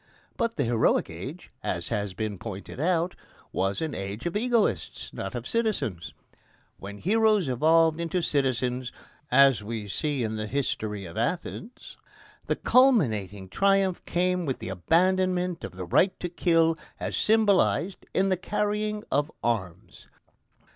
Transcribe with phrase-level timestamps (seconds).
[0.35, 3.13] But the heroic age, as has been pointed out,
[3.51, 6.11] was an age of egoists, not of citizens.
[6.79, 8.91] When heroes evolved into citizens,
[9.29, 11.97] as we see in the history of Athens,
[12.47, 18.29] the culminating triumph came with the abandonment of the right to kill as symbolised in
[18.29, 20.07] the carrying of arms.